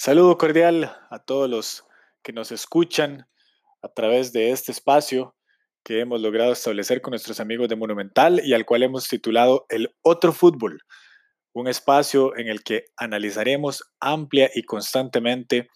Saludo 0.00 0.38
cordial 0.38 0.96
a 1.10 1.18
todos 1.18 1.50
los 1.50 1.84
que 2.22 2.32
nos 2.32 2.52
escuchan 2.52 3.26
a 3.82 3.88
través 3.88 4.32
de 4.32 4.52
este 4.52 4.70
espacio 4.70 5.34
que 5.82 5.98
hemos 5.98 6.20
logrado 6.20 6.52
establecer 6.52 7.00
con 7.00 7.10
nuestros 7.10 7.40
amigos 7.40 7.68
de 7.68 7.74
Monumental 7.74 8.40
y 8.44 8.54
al 8.54 8.64
cual 8.64 8.84
hemos 8.84 9.08
titulado 9.08 9.66
El 9.68 9.92
Otro 10.02 10.32
Fútbol, 10.32 10.82
un 11.52 11.66
espacio 11.66 12.36
en 12.36 12.46
el 12.46 12.62
que 12.62 12.84
analizaremos 12.96 13.90
amplia 13.98 14.48
y 14.54 14.62
constantemente 14.62 15.68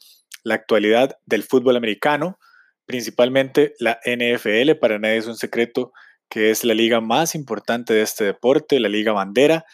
la 0.45 0.55
actualidad 0.55 1.19
del 1.27 1.43
fútbol 1.43 1.77
americano, 1.77 2.39
principalmente 2.87 3.75
la 3.81 3.99
NFL, 4.07 4.77
para 4.81 5.01
nadie 5.01 5.17
es 5.17 5.27
un 5.27 5.37
secreto 5.37 5.93
que 6.29 6.53
es 6.53 6.63
la 6.63 6.75
liga 6.75 7.01
más 7.01 7.35
importante 7.35 7.93
de 7.93 8.03
este 8.03 8.23
deporte, 8.23 8.79
la 8.79 8.89
liga 8.89 9.11
bandera, 9.11 9.65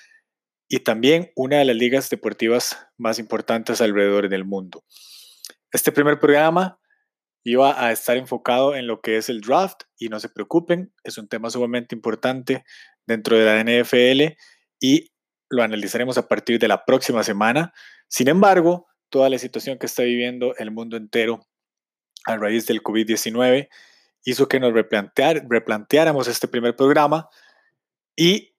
y 0.69 0.81
también 0.81 1.33
una 1.35 1.59
de 1.59 1.65
las 1.65 1.77
ligas 1.77 2.11
deportivas 2.11 2.87
más 2.97 3.19
importantes 3.19 3.81
alrededor 3.81 4.29
del 4.29 4.45
mundo. 4.45 4.85
Este 5.73 5.93
primer 5.93 6.19
programa 6.19 6.79
iba 7.43 7.83
a 7.83 7.93
estar 7.93 8.17
enfocado 8.17 8.77
en 8.77 8.87
lo 8.87 9.01
que 9.01 9.17
es 9.17 9.29
el 9.29 9.41
draft 9.41 9.83
y 9.97 10.09
no 10.09 10.21
se 10.21 10.29
preocupen, 10.29 10.93
es 11.03 11.17
un 11.17 11.29
tema 11.29 11.49
sumamente 11.51 11.95
importante 11.95 12.65
dentro 13.07 13.39
de 13.39 13.45
la 13.45 13.62
NFL 13.62 14.37
y 14.81 15.12
lo 15.49 15.62
analizaremos 15.62 16.19
a 16.19 16.29
partir 16.29 16.59
de 16.59 16.69
la 16.69 16.85
próxima 16.85 17.25
semana. 17.25 17.73
Sin 18.09 18.29
embargo, 18.29 18.87
toda 19.09 19.31
la 19.31 19.39
situación 19.39 19.79
que 19.79 19.87
está 19.87 20.03
viviendo 20.03 20.55
el 20.57 20.71
mundo 20.71 20.98
entero 20.98 21.47
a 22.27 22.37
raíz 22.37 22.67
del 22.67 22.83
COVID-19 22.83 23.69
hizo 24.25 24.48
que 24.48 24.61
nos 24.61 24.75
replanteáramos 24.75 26.29
este 26.29 26.48
primer 26.48 26.77
programa 26.77 27.31
y 28.14 28.55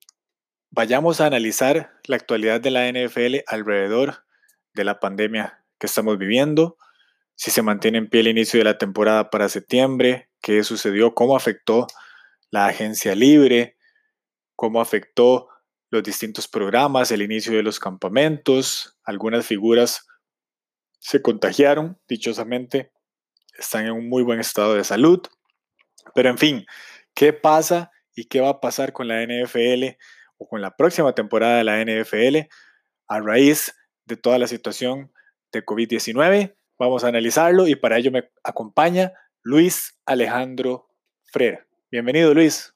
Vayamos 0.72 1.20
a 1.20 1.25
analizar 1.25 1.94
la 2.06 2.16
actualidad 2.16 2.62
de 2.62 2.70
la 2.70 2.88
NFL 2.92 3.38
alrededor 3.48 4.25
de 4.73 4.84
la 4.84 5.00
pandemia 5.00 5.66
que 5.80 5.88
estamos 5.88 6.17
viviendo, 6.17 6.78
si 7.36 7.52
se 7.52 7.61
mantiene 7.61 7.98
en 7.98 8.09
pie 8.09 8.20
el 8.20 8.28
inicio 8.28 8.59
de 8.59 8.66
la 8.66 8.78
temporada 8.78 9.30
para 9.30 9.50
septiembre, 9.50 10.30
qué 10.42 10.64
sucedió, 10.64 11.16
cómo 11.16 11.36
afectó 11.36 11.88
la 12.52 12.67
agencia 12.67 13.16
libre, 13.16 13.78
cómo 14.56 14.81
afectó 14.81 15.48
los 15.89 16.03
distintos 16.03 16.48
programas, 16.48 17.11
el 17.11 17.22
inicio 17.22 17.54
de 17.54 17.64
los 17.64 17.80
campamentos, 17.80 19.00
algunas 19.04 19.45
figuras 19.45 20.06
se 21.00 21.22
contagiaron, 21.22 21.98
dichosamente, 22.08 22.92
están 23.58 23.86
en 23.86 23.94
un 23.94 24.08
muy 24.08 24.22
buen 24.22 24.39
estado 24.39 24.76
de 24.76 24.83
salud, 24.83 25.22
pero 26.14 26.30
en 26.30 26.38
fin, 26.38 26.66
¿qué 27.16 27.33
pasa 27.33 27.89
y 28.14 28.26
qué 28.26 28.42
va 28.42 28.50
a 28.50 28.59
pasar 28.59 28.94
con 28.94 29.08
la 29.08 29.23
NFL 29.26 29.98
o 30.40 30.48
con 30.48 30.62
la 30.62 30.76
próxima 30.76 31.14
temporada 31.14 31.58
de 31.58 31.64
la 31.64 31.84
NFL 31.84 32.50
a 33.08 33.20
raíz 33.20 33.76
de 34.06 34.18
toda 34.18 34.40
la 34.40 34.48
situación 34.48 35.12
de 35.52 35.64
COVID-19. 35.64 36.56
Vamos 36.80 37.04
a 37.04 37.09
analizarlo 37.09 37.68
y 37.68 37.76
para 37.76 37.98
ello 37.98 38.12
me 38.12 38.30
acompaña 38.44 39.14
Luis 39.44 40.00
Alejandro 40.06 40.90
Frera. 41.32 41.67
Bienvenido, 41.92 42.34
Luis. 42.34 42.73